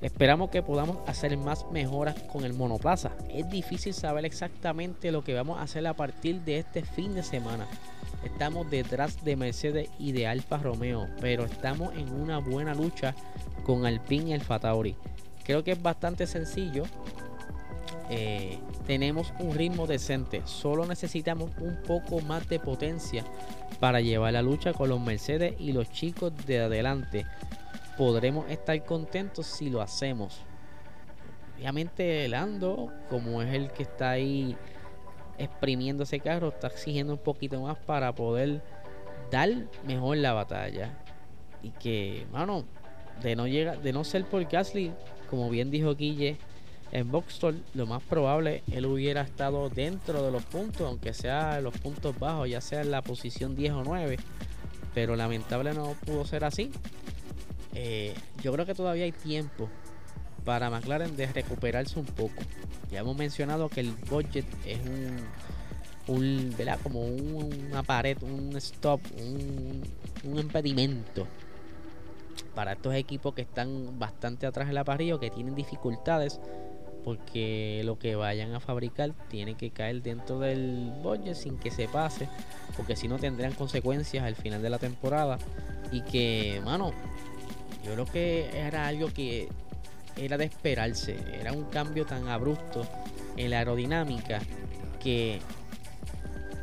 esperamos 0.00 0.50
que 0.50 0.62
podamos 0.62 0.98
hacer 1.06 1.36
más 1.36 1.66
mejoras 1.70 2.20
con 2.24 2.44
el 2.44 2.54
monoplaza. 2.54 3.12
Es 3.28 3.48
difícil 3.48 3.94
saber 3.94 4.24
exactamente 4.24 5.12
lo 5.12 5.22
que 5.22 5.34
vamos 5.34 5.58
a 5.58 5.62
hacer 5.62 5.86
a 5.86 5.94
partir 5.94 6.40
de 6.40 6.58
este 6.58 6.82
fin 6.82 7.14
de 7.14 7.22
semana. 7.22 7.66
Estamos 8.24 8.70
detrás 8.70 9.24
de 9.24 9.36
Mercedes 9.36 9.88
y 9.98 10.12
de 10.12 10.26
Alfa 10.26 10.58
Romeo, 10.58 11.08
pero 11.20 11.44
estamos 11.44 11.94
en 11.94 12.12
una 12.12 12.38
buena 12.38 12.74
lucha 12.74 13.14
con 13.64 13.86
Alpine 13.86 14.30
y 14.30 14.32
el 14.34 14.42
Fatauri. 14.42 14.94
Creo 15.44 15.64
que 15.64 15.72
es 15.72 15.82
bastante 15.82 16.26
sencillo 16.26 16.84
eh, 18.12 18.58
tenemos 18.88 19.32
un 19.38 19.54
ritmo 19.54 19.86
decente. 19.86 20.42
Solo 20.44 20.84
necesitamos 20.84 21.52
un 21.60 21.80
poco 21.86 22.20
más 22.20 22.48
de 22.48 22.58
potencia 22.58 23.24
para 23.78 24.00
llevar 24.00 24.32
la 24.32 24.42
lucha 24.42 24.72
con 24.72 24.88
los 24.88 25.00
Mercedes 25.00 25.54
y 25.60 25.72
los 25.72 25.90
chicos 25.92 26.32
de 26.44 26.58
adelante. 26.60 27.24
Podremos 27.96 28.50
estar 28.50 28.84
contentos 28.84 29.46
si 29.46 29.70
lo 29.70 29.80
hacemos. 29.80 30.40
Obviamente 31.56 32.26
Lando, 32.28 32.92
como 33.08 33.42
es 33.42 33.54
el 33.54 33.70
que 33.70 33.84
está 33.84 34.10
ahí 34.10 34.56
exprimiendo 35.38 36.02
ese 36.02 36.18
carro, 36.18 36.48
está 36.48 36.66
exigiendo 36.66 37.12
un 37.12 37.20
poquito 37.20 37.60
más 37.60 37.78
para 37.78 38.12
poder 38.12 38.60
dar 39.30 39.50
mejor 39.86 40.16
la 40.16 40.32
batalla. 40.32 40.98
Y 41.62 41.70
que, 41.70 42.26
mano, 42.32 42.64
de 43.22 43.36
no 43.36 43.46
llega, 43.46 43.76
de 43.76 43.92
no 43.92 44.02
ser 44.02 44.24
por 44.24 44.44
Gasly, 44.44 44.92
como 45.28 45.48
bien 45.48 45.70
dijo 45.70 45.94
Guille, 45.94 46.38
en 46.92 47.10
Boxstore 47.10 47.58
lo 47.74 47.86
más 47.86 48.02
probable 48.02 48.62
él 48.72 48.86
hubiera 48.86 49.22
estado 49.22 49.68
dentro 49.68 50.24
de 50.24 50.32
los 50.32 50.42
puntos, 50.44 50.86
aunque 50.86 51.14
sea 51.14 51.60
los 51.60 51.76
puntos 51.78 52.18
bajos, 52.18 52.48
ya 52.48 52.60
sea 52.60 52.80
en 52.82 52.90
la 52.90 53.02
posición 53.02 53.54
10 53.54 53.72
o 53.72 53.84
9, 53.84 54.18
pero 54.94 55.16
lamentable 55.16 55.72
no 55.72 55.94
pudo 56.04 56.24
ser 56.24 56.44
así. 56.44 56.70
Eh, 57.74 58.14
yo 58.42 58.52
creo 58.52 58.66
que 58.66 58.74
todavía 58.74 59.04
hay 59.04 59.12
tiempo 59.12 59.68
para 60.44 60.70
McLaren 60.70 61.16
de 61.16 61.26
recuperarse 61.26 61.98
un 61.98 62.06
poco. 62.06 62.42
Ya 62.90 63.00
hemos 63.00 63.16
mencionado 63.16 63.68
que 63.68 63.80
el 63.80 63.92
budget 64.10 64.46
es 64.66 64.78
un, 66.08 66.16
un 66.16 66.56
como 66.82 67.06
una 67.06 67.84
pared, 67.84 68.20
un 68.22 68.56
stop, 68.56 69.00
un, 69.16 69.82
un 70.24 70.38
impedimento 70.38 71.26
para 72.54 72.72
estos 72.72 72.94
equipos 72.94 73.34
que 73.34 73.42
están 73.42 73.98
bastante 73.98 74.46
atrás 74.46 74.68
en 74.68 74.74
la 74.74 74.82
parrilla 74.82 75.20
que 75.20 75.30
tienen 75.30 75.54
dificultades 75.54 76.40
porque 77.04 77.82
lo 77.84 77.98
que 77.98 78.16
vayan 78.16 78.54
a 78.54 78.60
fabricar 78.60 79.12
tiene 79.28 79.54
que 79.54 79.70
caer 79.70 80.02
dentro 80.02 80.38
del 80.38 80.92
budget 81.02 81.34
sin 81.34 81.58
que 81.58 81.70
se 81.70 81.88
pase, 81.88 82.28
porque 82.76 82.96
si 82.96 83.08
no 83.08 83.18
tendrían 83.18 83.52
consecuencias 83.52 84.24
al 84.24 84.36
final 84.36 84.62
de 84.62 84.70
la 84.70 84.78
temporada. 84.78 85.38
Y 85.92 86.02
que, 86.02 86.60
mano, 86.64 86.92
yo 87.84 87.92
creo 87.94 88.06
que 88.06 88.50
era 88.54 88.86
algo 88.86 89.12
que 89.12 89.48
era 90.16 90.36
de 90.36 90.44
esperarse, 90.44 91.16
era 91.40 91.52
un 91.52 91.64
cambio 91.64 92.04
tan 92.04 92.28
abrupto 92.28 92.86
en 93.36 93.50
la 93.50 93.58
aerodinámica 93.58 94.40
que, 95.02 95.40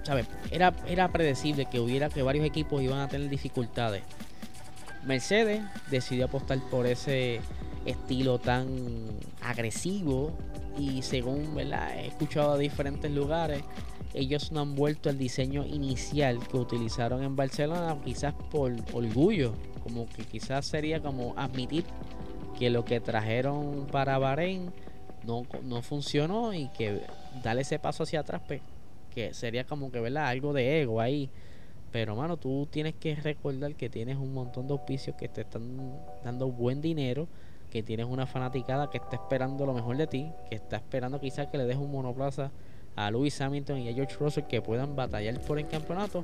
¿sabes? 0.03 0.27
Era, 0.51 0.73
era 0.87 1.11
predecible 1.11 1.65
que 1.65 1.79
hubiera 1.79 2.09
que 2.09 2.21
varios 2.21 2.45
equipos 2.45 2.81
iban 2.81 2.99
a 2.99 3.07
tener 3.07 3.29
dificultades. 3.29 4.03
Mercedes 5.05 5.61
decidió 5.89 6.25
apostar 6.25 6.59
por 6.69 6.85
ese 6.85 7.39
estilo 7.87 8.37
tan 8.39 8.67
agresivo 9.41 10.31
y 10.77 11.01
según 11.01 11.55
¿verdad? 11.55 11.97
he 11.97 12.07
escuchado 12.07 12.53
a 12.53 12.57
diferentes 12.57 13.11
lugares, 13.11 13.63
ellos 14.13 14.51
no 14.51 14.61
han 14.61 14.75
vuelto 14.75 15.09
al 15.09 15.17
diseño 15.17 15.65
inicial 15.65 16.39
que 16.47 16.57
utilizaron 16.57 17.23
en 17.23 17.35
Barcelona, 17.35 17.97
quizás 18.03 18.33
por 18.51 18.73
orgullo, 18.93 19.53
como 19.83 20.07
que 20.07 20.23
quizás 20.23 20.65
sería 20.65 21.01
como 21.01 21.33
admitir 21.37 21.85
que 22.57 22.69
lo 22.69 22.83
que 22.83 22.99
trajeron 22.99 23.87
para 23.91 24.17
Bahrein 24.17 24.71
no, 25.25 25.43
no 25.63 25.81
funcionó 25.81 26.53
y 26.53 26.69
que 26.69 27.01
darle 27.43 27.61
ese 27.61 27.79
paso 27.79 28.03
hacia 28.03 28.21
atrás, 28.21 28.41
pues, 28.47 28.61
que 29.13 29.33
sería 29.33 29.65
como 29.65 29.91
que 29.91 29.99
¿verdad? 29.99 30.27
algo 30.27 30.53
de 30.53 30.81
ego 30.81 31.01
ahí. 31.01 31.29
Pero 31.91 32.15
mano, 32.15 32.37
tú 32.37 32.67
tienes 32.69 32.95
que 32.95 33.15
recordar 33.15 33.75
que 33.75 33.89
tienes 33.89 34.17
un 34.17 34.33
montón 34.33 34.67
de 34.67 34.73
auspicios 34.73 35.15
que 35.15 35.27
te 35.27 35.41
están 35.41 35.99
dando 36.23 36.47
buen 36.51 36.81
dinero 36.81 37.27
que 37.69 37.83
tienes 37.83 38.05
una 38.05 38.25
fanaticada 38.25 38.89
que 38.89 38.97
está 38.97 39.17
esperando 39.17 39.65
lo 39.65 39.73
mejor 39.73 39.97
de 39.97 40.07
ti, 40.07 40.31
que 40.49 40.55
está 40.55 40.77
esperando 40.77 41.19
quizás 41.19 41.47
que 41.47 41.57
le 41.57 41.65
des 41.65 41.77
un 41.77 41.91
monoplaza 41.91 42.51
a 42.95 43.11
Lewis 43.11 43.39
Hamilton 43.39 43.79
y 43.79 43.89
a 43.89 43.93
George 43.93 44.15
Russell 44.19 44.45
que 44.45 44.61
puedan 44.61 44.95
batallar 44.95 45.39
por 45.41 45.59
el 45.59 45.67
campeonato 45.67 46.23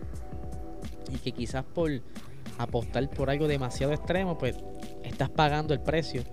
y 1.13 1.17
que 1.17 1.31
quizás 1.31 1.63
por 1.63 1.91
apostar 2.57 3.09
por 3.09 3.29
algo 3.29 3.47
demasiado 3.47 3.93
extremo, 3.93 4.37
pues 4.37 4.55
estás 5.03 5.29
pagando 5.29 5.73
el 5.73 5.81
precio 5.81 6.23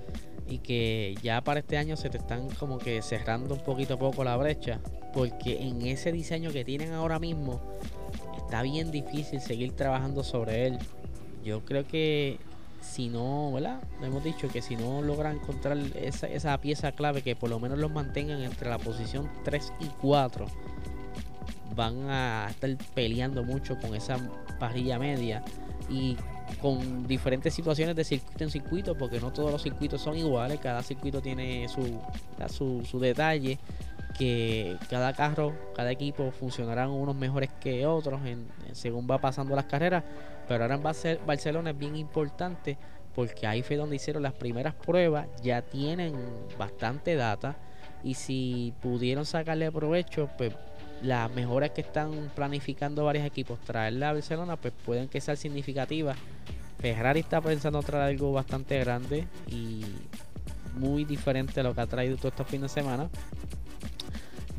y 0.49 0.59
que 0.59 1.15
ya 1.23 1.43
para 1.43 1.61
este 1.61 1.77
año 1.77 1.97
se 1.97 2.11
te 2.11 2.19
están 2.19 2.49
como 2.51 2.79
que 2.79 3.03
cerrando 3.03 3.55
un 3.55 3.61
poquito 3.61 3.95
a 3.95 3.99
poco 3.99 4.25
la 4.25 4.37
brecha, 4.37 4.81
porque 5.13 5.63
en 5.63 5.83
ese 5.83 6.13
diseño 6.13 6.51
que 6.51 6.65
tienen 6.65 6.93
ahora 6.93 7.19
mismo 7.19 7.61
está 8.37 8.63
bien 8.63 8.91
difícil 8.91 9.41
seguir 9.41 9.73
trabajando 9.73 10.25
sobre 10.25 10.67
él. 10.67 10.79
Yo 11.45 11.65
creo 11.65 11.87
que 11.87 12.39
si 12.81 13.09
no, 13.09 13.53
¿verdad? 13.53 13.81
Hemos 14.03 14.25
dicho 14.25 14.49
que 14.49 14.63
si 14.63 14.77
no 14.77 15.03
logran 15.03 15.37
encontrar 15.37 15.79
esa, 15.95 16.27
esa 16.27 16.59
pieza 16.61 16.93
clave 16.93 17.23
que 17.23 17.37
por 17.37 17.51
lo 17.51 17.61
menos 17.61 17.79
los 17.79 17.91
mantengan 17.91 18.43
entre 18.43 18.71
la 18.71 18.79
posición 18.79 19.31
3 19.45 19.73
y 19.81 19.87
4, 20.01 20.47
van 21.77 22.11
a 22.11 22.47
estar 22.51 22.77
peleando 22.95 23.45
mucho 23.45 23.79
con 23.79 23.95
esa 23.95 24.19
parrilla 24.59 24.99
media 24.99 25.43
y 25.89 26.17
con 26.61 27.07
diferentes 27.07 27.55
situaciones 27.55 27.97
de 27.97 28.05
circuito 28.05 28.45
en 28.45 28.51
circuito, 28.51 28.99
porque 28.99 29.21
no 29.21 29.33
todos 29.33 29.51
los 29.51 29.63
circuitos 29.63 30.01
son 30.01 30.17
iguales, 30.17 30.59
cada 30.61 30.83
circuito 30.83 31.23
tiene 31.23 31.69
su, 31.69 31.99
su, 32.49 32.85
su 32.85 32.99
detalle 32.99 33.59
que 34.21 34.77
cada 34.91 35.15
carro, 35.15 35.55
cada 35.75 35.91
equipo 35.91 36.31
funcionarán 36.31 36.91
unos 36.91 37.17
mejores 37.17 37.49
que 37.59 37.87
otros 37.87 38.21
en, 38.27 38.47
según 38.73 39.09
va 39.11 39.17
pasando 39.17 39.57
las 39.57 39.65
carreras, 39.65 40.05
pero 40.47 40.65
ahora 40.65 40.75
en 40.75 40.83
Barcelona 41.27 41.71
es 41.71 41.79
bien 41.79 41.97
importante 41.97 42.77
porque 43.15 43.47
ahí 43.47 43.63
fue 43.63 43.77
donde 43.77 43.97
hicieron 43.97 44.23
las 44.23 44.35
primeras 44.35 44.75
pruebas, 44.75 45.27
ya 45.43 45.63
tienen 45.63 46.13
bastante 46.59 47.15
data 47.15 47.57
y 48.05 48.13
si 48.13 48.75
pudieron 48.83 49.25
sacarle 49.25 49.73
provecho, 49.73 50.29
pues 50.37 50.53
las 51.01 51.33
mejoras 51.33 51.71
que 51.71 51.81
están 51.81 52.31
planificando 52.35 53.07
varios 53.07 53.25
equipos 53.25 53.59
traerla 53.61 54.11
a 54.11 54.13
Barcelona, 54.13 54.57
pues 54.57 54.75
pueden 54.85 55.09
que 55.09 55.23
sean 55.23 55.39
significativas. 55.39 56.19
Ferrari 56.79 57.21
está 57.21 57.41
pensando 57.41 57.83
traer 57.83 58.11
algo 58.11 58.35
bastante 58.35 58.79
grande 58.81 59.27
y 59.47 59.83
muy 60.75 61.07
diferente 61.07 61.61
a 61.61 61.63
lo 61.63 61.75
que 61.75 61.81
ha 61.81 61.87
traído 61.87 62.19
todo 62.19 62.29
este 62.29 62.45
fin 62.45 62.61
de 62.61 62.69
semana. 62.69 63.09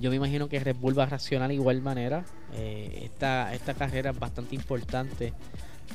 Yo 0.01 0.09
me 0.09 0.15
imagino 0.15 0.49
que 0.49 0.59
Red 0.59 0.77
Bull 0.77 0.97
va 0.97 1.03
a 1.03 1.05
reaccionar 1.05 1.47
de 1.49 1.53
igual 1.53 1.81
manera. 1.83 2.25
Eh, 2.55 3.01
esta, 3.03 3.53
esta 3.53 3.75
carrera 3.75 4.09
es 4.09 4.19
bastante 4.19 4.55
importante 4.55 5.31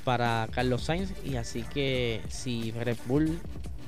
para 0.04 0.48
Carlos 0.52 0.84
Sainz 0.84 1.12
y 1.24 1.34
así 1.34 1.64
que 1.74 2.20
si 2.28 2.70
Red 2.70 2.98
Bull 3.06 3.36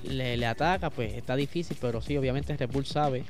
le, 0.02 0.44
ataca, 0.44 0.90
pues 0.90 1.14
está 1.14 1.36
difícil, 1.36 1.76
pero 1.80 2.00
sí, 2.02 2.16
obviamente 2.16 2.56
Red 2.56 2.70
Bull 2.70 2.84
sabe 2.84 3.24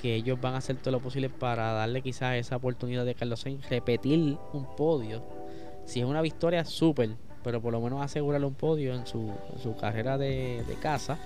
que 0.00 0.14
ellos 0.14 0.40
van 0.40 0.54
a 0.54 0.58
hacer 0.58 0.76
todo 0.76 0.92
lo 0.92 1.00
posible 1.00 1.28
para 1.28 1.72
darle 1.72 2.00
quizás 2.00 2.36
esa 2.36 2.56
oportunidad 2.56 3.04
de 3.04 3.14
Carlos 3.14 3.40
Sainz 3.40 3.68
repetir 3.68 4.38
un 4.54 4.76
podio. 4.76 5.22
Si 5.84 6.00
es 6.00 6.06
una 6.06 6.22
victoria, 6.22 6.64
súper, 6.64 7.10
pero 7.44 7.60
por 7.60 7.72
lo 7.72 7.82
menos 7.82 8.02
asegurarle 8.02 8.46
un 8.46 8.54
podio 8.54 8.94
en 8.94 9.06
su, 9.06 9.30
carrera 9.78 10.16
de, 10.16 10.64
de 10.66 10.74
casa 10.76 11.18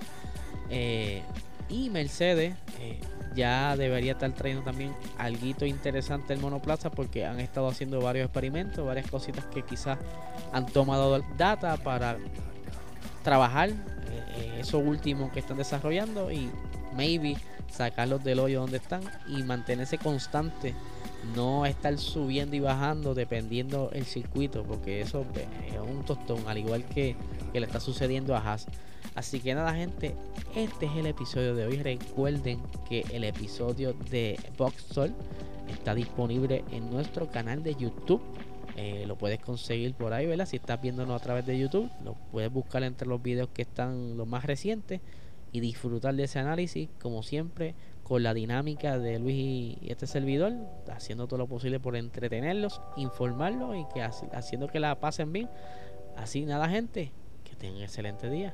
Eh, 0.69 1.21
y 1.69 1.89
Mercedes 1.89 2.55
eh, 2.79 2.99
ya 3.35 3.75
debería 3.75 4.13
estar 4.13 4.31
trayendo 4.33 4.63
también 4.63 4.95
algo 5.17 5.65
interesante 5.65 6.33
el 6.33 6.39
monoplaza 6.39 6.89
porque 6.89 7.25
han 7.25 7.39
estado 7.39 7.67
haciendo 7.67 8.01
varios 8.01 8.25
experimentos, 8.25 8.85
varias 8.85 9.09
cositas 9.09 9.45
que 9.45 9.61
quizás 9.63 9.97
han 10.51 10.65
tomado 10.65 11.21
data 11.37 11.77
para 11.77 12.17
trabajar 13.23 13.69
eh, 13.69 14.57
eso 14.59 14.79
último 14.79 15.31
que 15.31 15.39
están 15.39 15.57
desarrollando 15.57 16.31
y 16.31 16.49
maybe 16.95 17.37
sacarlos 17.71 18.23
del 18.23 18.39
hoyo 18.39 18.61
donde 18.61 18.77
están 18.77 19.01
y 19.27 19.43
mantenerse 19.43 19.97
constante 19.97 20.73
no 21.35 21.65
estar 21.65 21.97
subiendo 21.97 22.55
y 22.55 22.59
bajando 22.59 23.13
dependiendo 23.13 23.89
el 23.93 24.05
circuito 24.05 24.63
porque 24.63 25.01
eso 25.01 25.25
es 25.35 25.79
un 25.79 26.05
tostón 26.05 26.47
al 26.47 26.57
igual 26.57 26.85
que, 26.85 27.15
que 27.51 27.59
le 27.59 27.65
está 27.65 27.79
sucediendo 27.79 28.35
a 28.35 28.39
Haas 28.39 28.67
Así 29.13 29.39
que 29.39 29.53
nada, 29.53 29.73
gente, 29.73 30.15
este 30.55 30.87
es 30.87 30.95
el 30.95 31.05
episodio 31.05 31.55
de 31.55 31.65
hoy. 31.65 31.77
Recuerden 31.77 32.61
que 32.89 33.05
el 33.11 33.23
episodio 33.23 33.93
de 34.09 34.39
Sol 34.91 35.13
está 35.69 35.93
disponible 35.93 36.63
en 36.71 36.89
nuestro 36.89 37.29
canal 37.29 37.63
de 37.63 37.75
YouTube. 37.75 38.21
Eh, 38.77 39.05
lo 39.07 39.17
puedes 39.17 39.39
conseguir 39.39 39.93
por 39.93 40.13
ahí, 40.13 40.25
¿verdad? 40.25 40.45
Si 40.45 40.57
estás 40.57 40.81
viéndonos 40.81 41.19
a 41.19 41.23
través 41.23 41.45
de 41.45 41.57
YouTube, 41.57 41.89
lo 42.03 42.15
puedes 42.31 42.51
buscar 42.51 42.83
entre 42.83 43.07
los 43.07 43.21
videos 43.21 43.49
que 43.53 43.61
están 43.61 44.17
los 44.17 44.27
más 44.27 44.43
recientes 44.43 44.99
y 45.53 45.61
disfrutar 45.61 46.15
de 46.15 46.23
ese 46.25 46.39
análisis, 46.39 46.89
como 47.01 47.23
siempre, 47.23 47.75
con 48.03 48.21
la 48.21 48.33
dinámica 48.33 48.99
de 48.99 49.17
Luis 49.19 49.77
y 49.81 49.91
este 49.91 50.05
servidor, 50.05 50.53
haciendo 50.93 51.27
todo 51.27 51.39
lo 51.39 51.47
posible 51.47 51.79
por 51.79 51.95
entretenerlos, 51.95 52.81
informarlos 52.97 53.77
y 53.77 53.85
que 53.93 54.01
haciendo 54.01 54.67
que 54.67 54.81
la 54.81 54.99
pasen 54.99 55.31
bien. 55.31 55.49
Así 56.17 56.45
nada, 56.45 56.67
gente, 56.67 57.13
que 57.45 57.55
tengan 57.55 57.77
un 57.77 57.83
excelente 57.83 58.29
día. 58.29 58.53